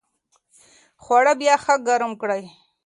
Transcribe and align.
خواړه 1.03 1.33
بیا 1.41 1.55
ښه 1.63 1.75
ګرم 1.87 2.11
کړئ. 2.21 2.43